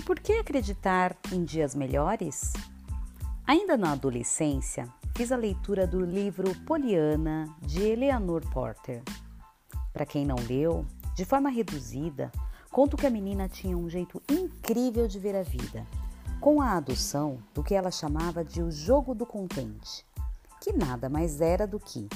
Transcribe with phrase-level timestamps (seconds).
[0.00, 2.52] por que acreditar em dias melhores?
[3.46, 9.02] Ainda na adolescência, fiz a leitura do livro Poliana de Eleanor Porter.
[9.92, 12.30] Para quem não leu, de forma reduzida,
[12.70, 15.86] conto que a menina tinha um jeito incrível de ver a vida,
[16.40, 20.04] com a adoção do que ela chamava de o jogo do contente,
[20.60, 22.08] que nada mais era do que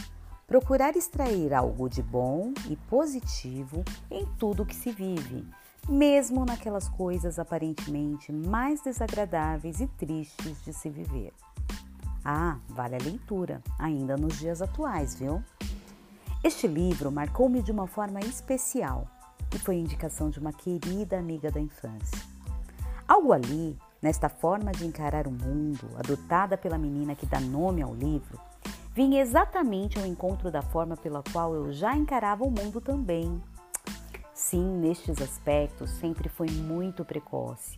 [0.46, 5.46] procurar extrair algo de bom e positivo em tudo que se vive,
[5.88, 11.32] mesmo naquelas coisas aparentemente mais desagradáveis e tristes de se viver.
[12.24, 15.42] Ah, vale a leitura, ainda nos dias atuais, viu?
[16.44, 19.06] Este livro marcou-me de uma forma especial
[19.54, 22.18] e foi indicação de uma querida amiga da infância.
[23.06, 27.94] Algo ali, nesta forma de encarar o mundo, adotada pela menina que dá nome ao
[27.94, 28.38] livro,
[28.94, 33.42] vinha exatamente ao encontro da forma pela qual eu já encarava o mundo também.
[34.40, 37.76] Sim, nestes aspectos sempre foi muito precoce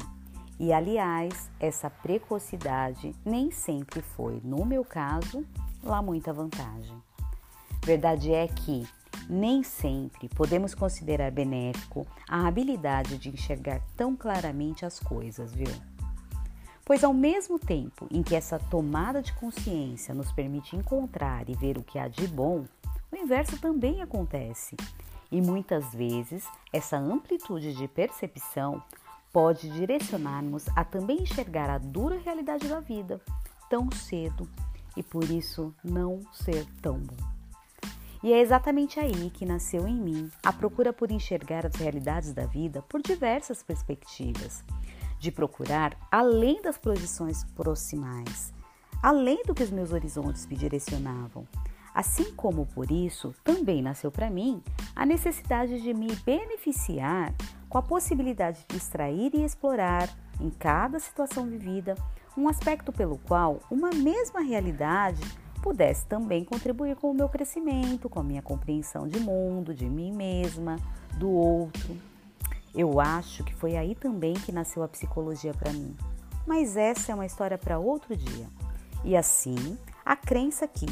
[0.61, 5.45] e, aliás, essa precocidade nem sempre foi, no meu caso,
[5.83, 6.97] lá muita vantagem.
[7.85, 8.87] Verdade é que
[9.29, 15.75] nem sempre podemos considerar benéfico a habilidade de enxergar tão claramente as coisas, viu?
[16.85, 21.77] Pois ao mesmo tempo em que essa tomada de consciência nos permite encontrar e ver
[21.77, 22.65] o que há de bom,
[23.11, 24.77] o inverso também acontece.
[25.33, 28.83] E muitas vezes essa amplitude de percepção
[29.33, 33.19] pode direcionar-nos a também enxergar a dura realidade da vida
[33.71, 34.47] tão cedo
[34.95, 37.17] e por isso não ser tão bom.
[38.23, 42.45] E é exatamente aí que nasceu em mim a procura por enxergar as realidades da
[42.45, 44.63] vida por diversas perspectivas,
[45.19, 48.53] de procurar além das projeções proximais,
[49.03, 51.49] além do que os meus horizontes me direcionavam.
[51.95, 54.63] Assim como por isso também nasceu para mim
[54.95, 57.35] a necessidade de me beneficiar
[57.69, 60.09] com a possibilidade de extrair e explorar
[60.41, 61.97] em cada situação vivida
[62.37, 65.23] um aspecto pelo qual uma mesma realidade
[65.63, 70.13] pudesse também contribuir com o meu crescimento, com a minha compreensão de mundo, de mim
[70.13, 70.77] mesma,
[71.17, 71.97] do outro.
[72.75, 75.97] Eu acho que foi aí também que nasceu a psicologia para mim.
[76.47, 78.49] Mas essa é uma história para outro dia.
[79.05, 80.87] E assim, a crença que,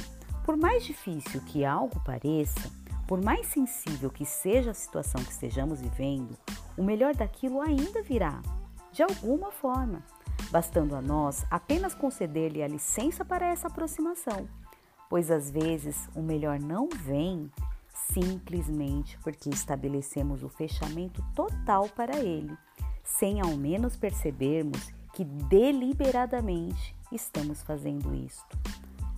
[0.44, 2.70] por mais difícil que algo pareça,
[3.10, 6.38] por mais sensível que seja a situação que estejamos vivendo,
[6.78, 8.40] o melhor daquilo ainda virá,
[8.92, 10.00] de alguma forma,
[10.52, 14.48] bastando a nós apenas conceder-lhe a licença para essa aproximação,
[15.08, 17.50] pois às vezes o melhor não vem
[18.12, 22.56] simplesmente porque estabelecemos o fechamento total para ele,
[23.02, 28.56] sem ao menos percebermos que deliberadamente estamos fazendo isto.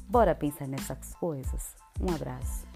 [0.09, 1.77] Bora pensar nessas coisas?
[2.01, 2.67] Um abraço.